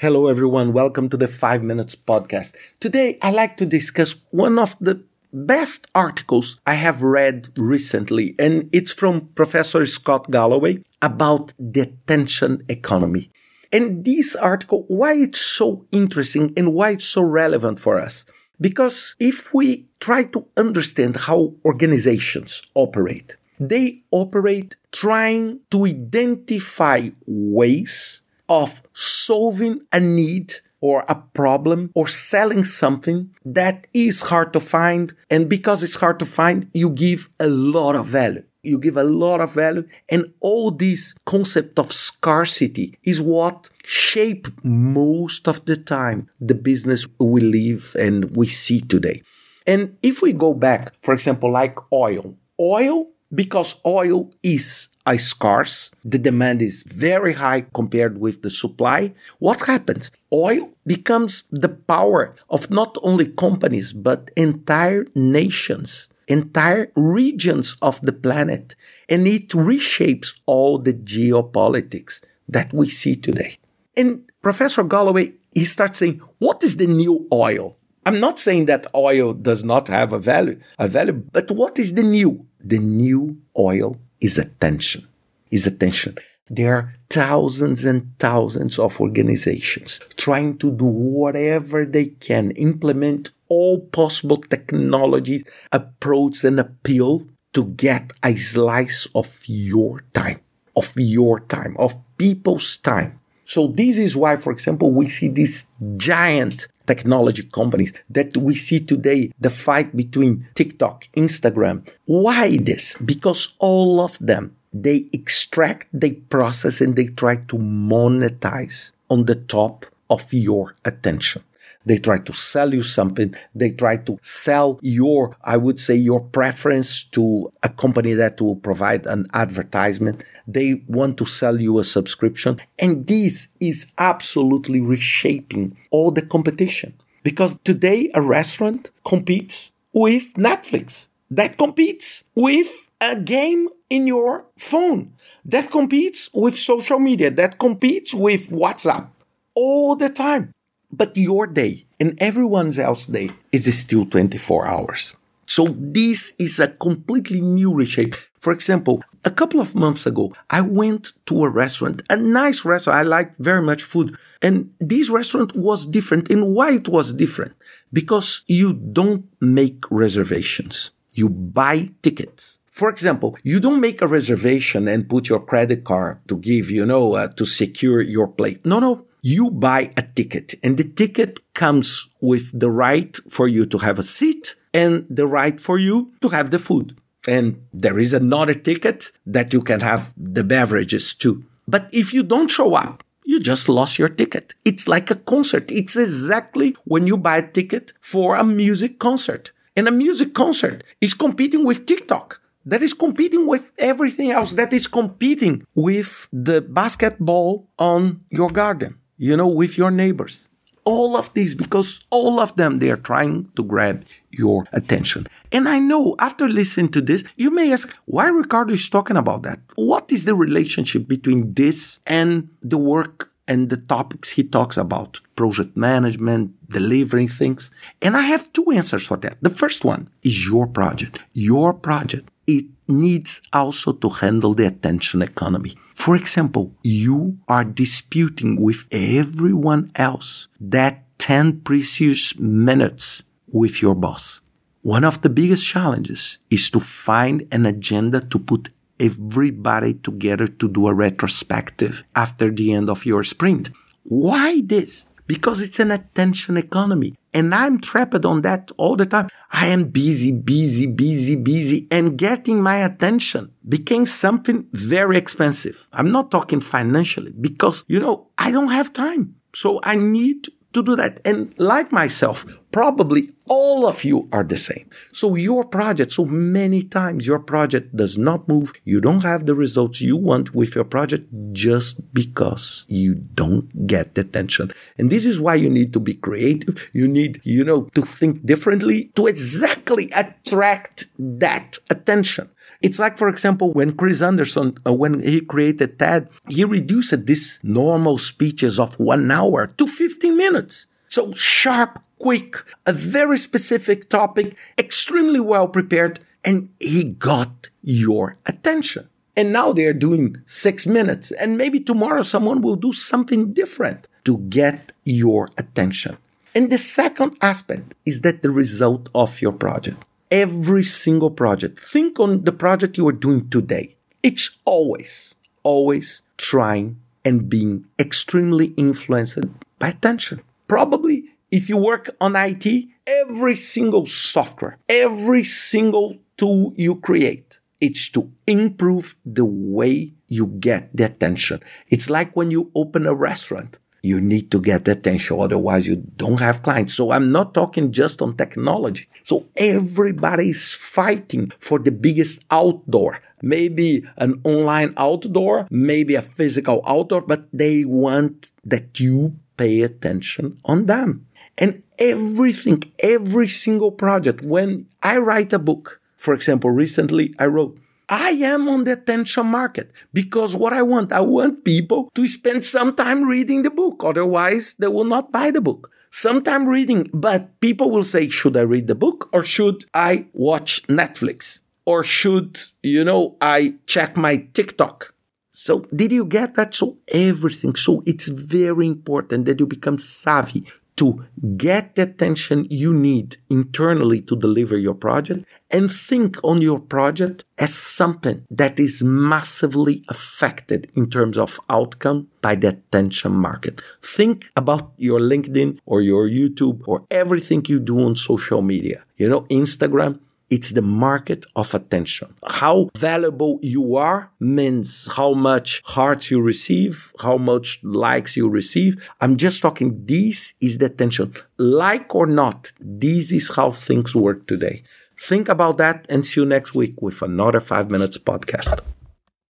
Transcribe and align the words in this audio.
Hello, 0.00 0.26
everyone. 0.26 0.72
Welcome 0.72 1.08
to 1.10 1.16
the 1.16 1.28
5 1.28 1.62
Minutes 1.62 1.94
Podcast. 1.94 2.56
Today, 2.80 3.16
I 3.22 3.30
like 3.30 3.56
to 3.58 3.64
discuss 3.64 4.16
one 4.32 4.58
of 4.58 4.76
the 4.80 5.04
best 5.32 5.86
articles 5.94 6.58
I 6.66 6.74
have 6.74 7.04
read 7.04 7.50
recently, 7.56 8.34
and 8.36 8.68
it's 8.72 8.92
from 8.92 9.28
Professor 9.36 9.86
Scott 9.86 10.32
Galloway 10.32 10.82
about 11.00 11.54
the 11.60 11.82
attention 11.82 12.64
economy. 12.68 13.30
And 13.72 14.04
this 14.04 14.34
article, 14.34 14.84
why 14.88 15.14
it's 15.14 15.40
so 15.40 15.86
interesting 15.92 16.52
and 16.56 16.74
why 16.74 16.90
it's 16.90 17.04
so 17.04 17.22
relevant 17.22 17.78
for 17.78 17.98
us. 17.98 18.26
Because 18.60 19.14
if 19.20 19.54
we 19.54 19.86
try 20.00 20.24
to 20.24 20.44
understand 20.56 21.16
how 21.16 21.54
organizations 21.64 22.62
operate, 22.74 23.36
they 23.60 24.02
operate 24.10 24.76
trying 24.90 25.60
to 25.70 25.86
identify 25.86 27.10
ways 27.26 28.22
of 28.48 28.82
solving 28.92 29.80
a 29.92 30.00
need 30.00 30.54
or 30.80 31.04
a 31.08 31.14
problem 31.14 31.90
or 31.94 32.06
selling 32.06 32.62
something 32.62 33.30
that 33.44 33.86
is 33.94 34.20
hard 34.20 34.52
to 34.52 34.60
find. 34.60 35.14
And 35.30 35.48
because 35.48 35.82
it's 35.82 35.94
hard 35.94 36.18
to 36.18 36.26
find, 36.26 36.68
you 36.74 36.90
give 36.90 37.30
a 37.40 37.48
lot 37.48 37.96
of 37.96 38.06
value. 38.06 38.44
You 38.62 38.78
give 38.78 38.98
a 38.98 39.04
lot 39.04 39.40
of 39.40 39.52
value. 39.54 39.86
And 40.10 40.32
all 40.40 40.70
this 40.70 41.14
concept 41.24 41.78
of 41.78 41.90
scarcity 41.90 42.98
is 43.02 43.20
what 43.20 43.70
shape 43.82 44.46
most 44.62 45.48
of 45.48 45.64
the 45.64 45.76
time 45.76 46.28
the 46.38 46.54
business 46.54 47.06
we 47.18 47.40
live 47.40 47.96
and 47.98 48.36
we 48.36 48.46
see 48.46 48.80
today. 48.82 49.22
And 49.66 49.96
if 50.02 50.20
we 50.20 50.34
go 50.34 50.52
back, 50.52 50.92
for 51.02 51.14
example, 51.14 51.50
like 51.50 51.76
oil, 51.92 52.36
oil, 52.60 53.06
because 53.34 53.80
oil 53.84 54.30
is 54.42 54.88
a 55.06 55.18
scarce, 55.18 55.90
the 56.04 56.18
demand 56.18 56.62
is 56.62 56.82
very 56.82 57.34
high 57.34 57.66
compared 57.74 58.18
with 58.18 58.42
the 58.42 58.50
supply. 58.50 59.12
What 59.38 59.60
happens? 59.60 60.10
Oil 60.32 60.70
becomes 60.86 61.44
the 61.50 61.68
power 61.68 62.34
of 62.48 62.70
not 62.70 62.96
only 63.02 63.26
companies, 63.26 63.92
but 63.92 64.30
entire 64.36 65.06
nations, 65.14 66.08
entire 66.26 66.90
regions 66.96 67.76
of 67.82 68.00
the 68.00 68.12
planet. 68.12 68.74
And 69.08 69.26
it 69.26 69.48
reshapes 69.50 70.40
all 70.46 70.78
the 70.78 70.94
geopolitics 70.94 72.22
that 72.48 72.72
we 72.72 72.88
see 72.88 73.16
today. 73.16 73.58
And 73.96 74.22
Professor 74.42 74.84
Galloway, 74.84 75.34
he 75.54 75.64
starts 75.64 75.98
saying, 75.98 76.20
what 76.38 76.64
is 76.64 76.76
the 76.76 76.86
new 76.86 77.28
oil? 77.32 77.76
I'm 78.06 78.20
not 78.20 78.38
saying 78.38 78.66
that 78.66 78.86
oil 78.94 79.32
does 79.32 79.64
not 79.64 79.88
have 79.88 80.12
a 80.12 80.18
value, 80.18 80.60
a 80.78 80.88
value, 80.88 81.24
but 81.32 81.50
what 81.50 81.78
is 81.78 81.94
the 81.94 82.02
new? 82.02 82.46
The 82.64 82.78
new 82.78 83.36
oil 83.58 83.98
is 84.20 84.38
attention, 84.38 85.06
is 85.50 85.66
attention. 85.66 86.16
There 86.48 86.74
are 86.74 86.94
thousands 87.10 87.84
and 87.84 88.18
thousands 88.18 88.78
of 88.78 89.00
organizations 89.00 90.00
trying 90.16 90.56
to 90.58 90.70
do 90.70 90.84
whatever 90.84 91.84
they 91.84 92.06
can, 92.06 92.50
implement 92.52 93.30
all 93.48 93.80
possible 93.80 94.38
technologies, 94.38 95.44
approach 95.72 96.42
and 96.44 96.58
appeal 96.58 97.26
to 97.52 97.64
get 97.64 98.12
a 98.22 98.34
slice 98.36 99.06
of 99.14 99.42
your 99.46 100.02
time, 100.14 100.40
of 100.74 100.92
your 100.96 101.40
time, 101.40 101.76
of 101.78 101.94
people's 102.16 102.78
time. 102.78 103.20
So 103.44 103.68
this 103.68 103.98
is 103.98 104.16
why, 104.16 104.36
for 104.36 104.52
example, 104.52 104.90
we 104.90 105.08
see 105.08 105.28
this 105.28 105.66
giant 105.96 106.66
technology 106.86 107.42
companies 107.44 107.92
that 108.10 108.36
we 108.36 108.54
see 108.54 108.80
today, 108.80 109.32
the 109.40 109.50
fight 109.50 109.94
between 109.96 110.46
TikTok, 110.54 111.08
Instagram. 111.16 111.86
Why 112.04 112.56
this? 112.56 112.96
Because 113.04 113.54
all 113.58 114.00
of 114.00 114.18
them, 114.18 114.56
they 114.72 115.08
extract, 115.12 115.88
they 115.92 116.12
process, 116.12 116.80
and 116.80 116.96
they 116.96 117.06
try 117.06 117.36
to 117.36 117.56
monetize 117.56 118.92
on 119.08 119.24
the 119.24 119.36
top 119.36 119.86
of 120.10 120.32
your 120.32 120.74
attention. 120.84 121.42
They 121.86 121.98
try 121.98 122.18
to 122.18 122.32
sell 122.32 122.72
you 122.72 122.82
something. 122.82 123.34
They 123.54 123.70
try 123.70 123.98
to 123.98 124.18
sell 124.22 124.78
your, 124.82 125.36
I 125.42 125.56
would 125.56 125.80
say, 125.80 125.94
your 125.94 126.20
preference 126.20 127.04
to 127.12 127.52
a 127.62 127.68
company 127.68 128.14
that 128.14 128.40
will 128.40 128.56
provide 128.56 129.06
an 129.06 129.26
advertisement. 129.34 130.24
They 130.46 130.82
want 130.86 131.18
to 131.18 131.26
sell 131.26 131.60
you 131.60 131.78
a 131.78 131.84
subscription. 131.84 132.60
And 132.78 133.06
this 133.06 133.48
is 133.60 133.86
absolutely 133.98 134.80
reshaping 134.80 135.76
all 135.90 136.10
the 136.10 136.22
competition. 136.22 136.94
Because 137.22 137.56
today 137.64 138.10
a 138.14 138.20
restaurant 138.20 138.90
competes 139.04 139.72
with 139.92 140.34
Netflix, 140.34 141.08
that 141.30 141.56
competes 141.56 142.24
with 142.34 142.90
a 143.00 143.16
game 143.16 143.68
in 143.90 144.06
your 144.06 144.44
phone, 144.58 145.14
that 145.44 145.70
competes 145.70 146.28
with 146.32 146.58
social 146.58 146.98
media, 146.98 147.30
that 147.30 147.58
competes 147.58 148.14
with 148.14 148.50
WhatsApp 148.50 149.08
all 149.54 149.96
the 149.96 150.08
time. 150.08 150.53
But 150.96 151.16
your 151.16 151.48
day 151.48 151.86
and 151.98 152.16
everyone 152.20 152.78
else's 152.78 153.08
day 153.08 153.30
is 153.50 153.66
still 153.76 154.06
24 154.06 154.64
hours. 154.64 155.16
So 155.46 155.74
this 155.76 156.34
is 156.38 156.60
a 156.60 156.68
completely 156.68 157.40
new 157.40 157.74
reshape. 157.74 158.14
For 158.38 158.52
example, 158.52 159.02
a 159.24 159.30
couple 159.30 159.60
of 159.60 159.74
months 159.74 160.06
ago, 160.06 160.32
I 160.50 160.60
went 160.60 161.12
to 161.26 161.44
a 161.44 161.50
restaurant, 161.50 162.02
a 162.10 162.16
nice 162.16 162.64
restaurant. 162.64 162.96
I 162.96 163.02
liked 163.02 163.36
very 163.38 163.62
much 163.62 163.82
food. 163.82 164.16
And 164.40 164.72
this 164.78 165.10
restaurant 165.10 165.56
was 165.56 165.84
different. 165.84 166.30
And 166.30 166.54
why 166.54 166.74
it 166.74 166.88
was 166.88 167.12
different? 167.12 167.54
Because 167.92 168.42
you 168.46 168.72
don't 168.72 169.24
make 169.40 169.82
reservations. 169.90 170.92
You 171.12 171.28
buy 171.28 171.90
tickets. 172.02 172.60
For 172.70 172.88
example, 172.88 173.36
you 173.42 173.58
don't 173.58 173.80
make 173.80 174.00
a 174.00 174.06
reservation 174.06 174.86
and 174.86 175.08
put 175.08 175.28
your 175.28 175.40
credit 175.40 175.84
card 175.84 176.18
to 176.28 176.36
give, 176.36 176.70
you 176.70 176.86
know, 176.86 177.14
uh, 177.14 177.28
to 177.28 177.44
secure 177.44 178.00
your 178.00 178.28
plate. 178.28 178.64
No, 178.64 178.78
no 178.78 179.06
you 179.24 179.50
buy 179.50 179.90
a 179.96 180.02
ticket 180.02 180.54
and 180.62 180.76
the 180.76 180.84
ticket 180.84 181.40
comes 181.54 182.10
with 182.20 182.60
the 182.60 182.70
right 182.70 183.16
for 183.30 183.48
you 183.48 183.64
to 183.64 183.78
have 183.78 183.98
a 183.98 184.02
seat 184.02 184.54
and 184.74 185.06
the 185.08 185.26
right 185.26 185.58
for 185.58 185.78
you 185.78 186.12
to 186.20 186.28
have 186.28 186.50
the 186.50 186.58
food. 186.58 186.94
And 187.26 187.64
there 187.72 187.98
is 187.98 188.12
another 188.12 188.52
ticket 188.52 189.12
that 189.24 189.54
you 189.54 189.62
can 189.62 189.80
have 189.80 190.12
the 190.18 190.44
beverages 190.44 191.14
too. 191.14 191.42
But 191.66 191.88
if 191.90 192.12
you 192.12 192.22
don't 192.22 192.50
show 192.50 192.74
up, 192.74 193.02
you 193.24 193.40
just 193.40 193.66
lost 193.66 193.98
your 193.98 194.10
ticket. 194.10 194.52
It's 194.66 194.86
like 194.86 195.10
a 195.10 195.14
concert. 195.14 195.70
It's 195.70 195.96
exactly 195.96 196.76
when 196.84 197.06
you 197.06 197.16
buy 197.16 197.38
a 197.38 197.50
ticket 197.50 197.94
for 198.02 198.36
a 198.36 198.44
music 198.44 198.98
concert. 198.98 199.52
And 199.74 199.88
a 199.88 199.90
music 199.90 200.34
concert 200.34 200.84
is 201.00 201.14
competing 201.14 201.64
with 201.64 201.86
TikTok. 201.86 202.42
That 202.66 202.82
is 202.82 202.92
competing 202.92 203.46
with 203.46 203.72
everything 203.78 204.32
else. 204.32 204.52
That 204.52 204.74
is 204.74 204.86
competing 204.86 205.66
with 205.74 206.28
the 206.30 206.60
basketball 206.60 207.70
on 207.78 208.20
your 208.28 208.50
garden 208.50 208.98
you 209.16 209.36
know, 209.36 209.46
with 209.46 209.78
your 209.78 209.90
neighbors. 209.90 210.48
All 210.86 211.16
of 211.16 211.32
these 211.32 211.54
because 211.54 212.04
all 212.10 212.38
of 212.38 212.56
them, 212.56 212.78
they 212.78 212.90
are 212.90 212.98
trying 212.98 213.50
to 213.56 213.64
grab 213.64 214.04
your 214.30 214.66
attention. 214.72 215.26
And 215.50 215.66
I 215.66 215.78
know 215.78 216.14
after 216.18 216.46
listening 216.46 216.90
to 216.90 217.00
this, 217.00 217.24
you 217.36 217.50
may 217.50 217.72
ask, 217.72 217.94
why 218.04 218.28
Ricardo 218.28 218.74
is 218.74 218.88
talking 218.90 219.16
about 219.16 219.42
that? 219.42 219.60
What 219.76 220.12
is 220.12 220.26
the 220.26 220.34
relationship 220.34 221.08
between 221.08 221.54
this 221.54 222.00
and 222.06 222.50
the 222.60 222.76
work 222.76 223.30
and 223.48 223.70
the 223.70 223.78
topics 223.78 224.30
he 224.30 224.44
talks 224.44 224.76
about? 224.76 225.20
Project 225.36 225.74
management, 225.74 226.52
delivering 226.68 227.28
things. 227.28 227.70
And 228.02 228.14
I 228.14 228.22
have 228.22 228.52
two 228.52 228.70
answers 228.70 229.06
for 229.06 229.16
that. 229.18 229.38
The 229.40 229.50
first 229.50 229.86
one 229.86 230.10
is 230.22 230.46
your 230.46 230.66
project. 230.66 231.18
Your 231.32 231.72
project. 231.72 232.28
It 232.46 232.66
needs 232.88 233.40
also 233.52 233.92
to 233.92 234.08
handle 234.08 234.54
the 234.54 234.66
attention 234.66 235.22
economy. 235.22 235.76
For 235.94 236.16
example, 236.16 236.74
you 236.82 237.38
are 237.48 237.64
disputing 237.64 238.60
with 238.60 238.86
everyone 238.90 239.90
else 239.94 240.48
that 240.60 241.04
10 241.18 241.60
precious 241.60 242.38
minutes 242.38 243.22
with 243.50 243.80
your 243.80 243.94
boss. 243.94 244.42
One 244.82 245.04
of 245.04 245.22
the 245.22 245.30
biggest 245.30 245.66
challenges 245.66 246.38
is 246.50 246.68
to 246.70 246.80
find 246.80 247.48
an 247.50 247.64
agenda 247.64 248.20
to 248.20 248.38
put 248.38 248.68
everybody 249.00 249.94
together 249.94 250.46
to 250.46 250.68
do 250.68 250.88
a 250.88 250.94
retrospective 250.94 252.04
after 252.14 252.50
the 252.50 252.72
end 252.72 252.90
of 252.90 253.06
your 253.06 253.24
sprint. 253.24 253.70
Why 254.02 254.60
this? 254.60 255.06
Because 255.26 255.62
it's 255.62 255.80
an 255.80 255.90
attention 255.90 256.58
economy. 256.58 257.14
And 257.34 257.54
I'm 257.54 257.80
trapped 257.80 258.24
on 258.24 258.42
that 258.42 258.70
all 258.76 258.94
the 258.96 259.06
time. 259.06 259.28
I 259.50 259.66
am 259.66 259.84
busy, 259.88 260.30
busy, 260.30 260.86
busy, 260.86 261.34
busy, 261.34 261.88
and 261.90 262.16
getting 262.16 262.62
my 262.62 262.76
attention 262.76 263.50
became 263.68 264.06
something 264.06 264.68
very 264.72 265.18
expensive. 265.18 265.88
I'm 265.92 266.08
not 266.08 266.30
talking 266.30 266.60
financially 266.60 267.32
because, 267.32 267.84
you 267.88 267.98
know, 267.98 268.28
I 268.38 268.52
don't 268.52 268.70
have 268.70 268.92
time. 268.92 269.34
So 269.52 269.80
I 269.82 269.96
need 269.96 270.48
to 270.74 270.82
do 270.82 270.94
that. 270.96 271.20
And 271.24 271.54
like 271.58 271.90
myself, 271.92 272.46
probably 272.74 273.30
all 273.46 273.86
of 273.86 274.02
you 274.02 274.28
are 274.32 274.42
the 274.42 274.56
same. 274.56 274.90
So 275.12 275.36
your 275.36 275.64
project, 275.64 276.10
so 276.10 276.24
many 276.24 276.82
times 276.82 277.24
your 277.24 277.38
project 277.38 277.94
does 277.94 278.18
not 278.18 278.48
move. 278.48 278.72
You 278.82 279.00
don't 279.00 279.22
have 279.22 279.46
the 279.46 279.54
results 279.54 280.00
you 280.00 280.16
want 280.16 280.56
with 280.56 280.74
your 280.74 280.82
project 280.82 281.28
just 281.52 282.12
because 282.12 282.84
you 282.88 283.14
don't 283.14 283.86
get 283.86 284.16
the 284.16 284.22
attention. 284.22 284.72
And 284.98 285.08
this 285.08 285.24
is 285.24 285.38
why 285.38 285.54
you 285.54 285.70
need 285.70 285.92
to 285.92 286.00
be 286.00 286.14
creative. 286.14 286.90
You 286.92 287.06
need, 287.06 287.40
you 287.44 287.62
know, 287.62 287.84
to 287.94 288.02
think 288.02 288.44
differently 288.44 289.12
to 289.14 289.28
exactly 289.28 290.10
attract 290.10 291.06
that 291.16 291.78
attention. 291.90 292.50
It's 292.82 292.98
like, 292.98 293.16
for 293.18 293.28
example, 293.28 293.72
when 293.72 293.94
Chris 293.94 294.20
Anderson, 294.20 294.78
uh, 294.84 294.92
when 294.92 295.20
he 295.22 295.42
created 295.42 296.00
TED, 296.00 296.28
he 296.48 296.64
reduced 296.64 297.24
these 297.26 297.60
normal 297.62 298.18
speeches 298.18 298.80
of 298.80 298.98
one 298.98 299.30
hour 299.30 299.68
to 299.68 299.86
15 299.86 300.36
minutes. 300.36 300.88
So 301.14 301.32
sharp, 301.34 302.02
quick, 302.24 302.64
a 302.86 302.92
very 302.94 303.36
specific 303.36 304.08
topic, 304.08 304.56
extremely 304.78 305.40
well 305.40 305.68
prepared, 305.68 306.20
and 306.42 306.70
he 306.80 307.04
got 307.04 307.68
your 307.82 308.38
attention. 308.46 309.10
And 309.36 309.52
now 309.52 309.74
they're 309.74 309.92
doing 309.92 310.38
six 310.46 310.86
minutes, 310.86 311.32
and 311.32 311.58
maybe 311.58 311.80
tomorrow 311.80 312.22
someone 312.22 312.62
will 312.62 312.76
do 312.76 312.94
something 312.94 313.52
different 313.52 314.08
to 314.24 314.38
get 314.38 314.92
your 315.04 315.50
attention. 315.58 316.16
And 316.54 316.72
the 316.72 316.78
second 316.78 317.36
aspect 317.42 317.92
is 318.06 318.22
that 318.22 318.40
the 318.40 318.50
result 318.50 319.10
of 319.14 319.42
your 319.42 319.52
project. 319.52 320.02
Every 320.30 320.82
single 320.82 321.30
project, 321.30 321.78
think 321.78 322.18
on 322.18 322.44
the 322.44 322.52
project 322.52 322.96
you 322.96 323.06
are 323.06 323.20
doing 323.26 323.50
today. 323.50 323.96
It's 324.22 324.60
always, 324.64 325.34
always 325.62 326.22
trying 326.38 326.96
and 327.22 327.50
being 327.50 327.84
extremely 327.98 328.68
influenced 328.78 329.44
by 329.78 329.88
attention. 329.88 330.40
Probably 330.68 331.33
if 331.54 331.68
you 331.68 331.76
work 331.76 332.10
on 332.20 332.34
IT, 332.34 332.66
every 333.06 333.54
single 333.54 334.06
software, 334.06 334.76
every 334.88 335.44
single 335.44 336.16
tool 336.36 336.72
you 336.74 336.96
create, 336.96 337.60
it's 337.80 338.08
to 338.08 338.28
improve 338.44 339.14
the 339.24 339.44
way 339.44 340.12
you 340.26 340.46
get 340.48 340.90
the 340.92 341.04
attention. 341.04 341.60
It's 341.88 342.10
like 342.10 342.34
when 342.34 342.50
you 342.50 342.72
open 342.74 343.06
a 343.06 343.14
restaurant. 343.14 343.78
You 344.02 344.20
need 344.20 344.50
to 344.50 344.60
get 344.60 344.84
the 344.84 344.92
attention, 344.92 345.38
otherwise 345.38 345.86
you 345.86 345.96
don't 346.16 346.40
have 346.40 346.64
clients. 346.64 346.94
So 346.94 347.12
I'm 347.12 347.30
not 347.30 347.54
talking 347.54 347.92
just 347.92 348.20
on 348.20 348.36
technology. 348.36 349.08
So 349.22 349.46
everybody 349.56 350.50
is 350.50 350.74
fighting 350.74 351.52
for 351.60 351.78
the 351.78 351.92
biggest 351.92 352.44
outdoor, 352.50 353.20
maybe 353.42 354.04
an 354.16 354.40
online 354.42 354.92
outdoor, 354.96 355.68
maybe 355.70 356.16
a 356.16 356.22
physical 356.22 356.82
outdoor, 356.84 357.20
but 357.20 357.46
they 357.52 357.84
want 357.84 358.50
that 358.64 358.98
you 358.98 359.36
pay 359.56 359.82
attention 359.82 360.58
on 360.64 360.86
them. 360.86 361.26
And 361.56 361.82
everything, 361.98 362.92
every 362.98 363.48
single 363.48 363.92
project, 363.92 364.44
when 364.44 364.86
I 365.02 365.18
write 365.18 365.52
a 365.52 365.58
book, 365.58 366.00
for 366.16 366.34
example, 366.34 366.70
recently 366.70 367.34
I 367.38 367.46
wrote, 367.46 367.78
I 368.08 368.30
am 368.30 368.68
on 368.68 368.84
the 368.84 368.92
attention 368.92 369.46
market 369.46 369.90
because 370.12 370.54
what 370.54 370.72
I 370.72 370.82
want, 370.82 371.12
I 371.12 371.20
want 371.20 371.64
people 371.64 372.10
to 372.14 372.28
spend 372.28 372.64
some 372.64 372.94
time 372.94 373.24
reading 373.24 373.62
the 373.62 373.70
book. 373.70 374.02
Otherwise, 374.04 374.74
they 374.78 374.88
will 374.88 375.04
not 375.04 375.32
buy 375.32 375.50
the 375.50 375.60
book. 375.60 375.90
Sometime 376.10 376.68
reading, 376.68 377.10
but 377.12 377.58
people 377.60 377.90
will 377.90 378.04
say, 378.04 378.28
should 378.28 378.56
I 378.56 378.60
read 378.60 378.86
the 378.86 378.94
book 378.94 379.28
or 379.32 379.42
should 379.42 379.84
I 379.94 380.26
watch 380.32 380.82
Netflix? 380.84 381.60
Or 381.86 382.04
should, 382.04 382.60
you 382.82 383.04
know, 383.04 383.36
I 383.40 383.74
check 383.86 384.16
my 384.16 384.36
TikTok? 384.54 385.12
So 385.52 385.80
did 385.94 386.12
you 386.12 386.24
get 386.24 386.54
that? 386.54 386.74
So 386.74 386.98
everything. 387.08 387.74
So 387.74 388.02
it's 388.06 388.28
very 388.28 388.86
important 388.86 389.46
that 389.46 389.58
you 389.58 389.66
become 389.66 389.98
savvy 389.98 390.66
to 390.96 391.24
get 391.56 391.94
the 391.94 392.02
attention 392.02 392.66
you 392.70 392.92
need 392.92 393.36
internally 393.50 394.20
to 394.22 394.36
deliver 394.36 394.76
your 394.76 394.94
project 394.94 395.44
and 395.70 395.90
think 395.90 396.38
on 396.44 396.62
your 396.62 396.78
project 396.78 397.44
as 397.58 397.74
something 397.74 398.44
that 398.50 398.78
is 398.78 399.02
massively 399.02 400.04
affected 400.08 400.90
in 400.94 401.10
terms 401.10 401.36
of 401.36 401.58
outcome 401.68 402.28
by 402.40 402.54
the 402.54 402.68
attention 402.68 403.32
market. 403.32 403.82
Think 404.02 404.50
about 404.56 404.92
your 404.96 405.20
LinkedIn 405.20 405.78
or 405.84 406.00
your 406.00 406.28
YouTube 406.28 406.82
or 406.86 407.04
everything 407.10 407.64
you 407.66 407.80
do 407.80 408.00
on 408.00 408.14
social 408.14 408.62
media. 408.62 409.02
You 409.16 409.28
know, 409.28 409.42
Instagram, 409.42 410.20
it's 410.50 410.70
the 410.70 410.82
market 410.82 411.46
of 411.56 411.74
attention. 411.74 412.34
How 412.46 412.90
valuable 412.96 413.58
you 413.62 413.96
are 413.96 414.30
means 414.40 415.08
how 415.12 415.34
much 415.34 415.82
hearts 415.84 416.30
you 416.30 416.40
receive, 416.40 417.12
how 417.20 417.38
much 417.38 417.80
likes 417.82 418.36
you 418.36 418.48
receive. 418.48 419.10
I'm 419.20 419.36
just 419.36 419.62
talking, 419.62 420.04
this 420.04 420.54
is 420.60 420.78
the 420.78 420.86
attention. 420.86 421.34
Like 421.58 422.14
or 422.14 422.26
not, 422.26 422.72
this 422.80 423.32
is 423.32 423.54
how 423.54 423.72
things 423.72 424.14
work 424.14 424.46
today. 424.46 424.84
Think 425.16 425.48
about 425.48 425.78
that 425.78 426.06
and 426.08 426.26
see 426.26 426.40
you 426.40 426.46
next 426.46 426.74
week 426.74 427.00
with 427.00 427.22
another 427.22 427.60
five 427.60 427.90
minutes 427.90 428.18
podcast. 428.18 428.80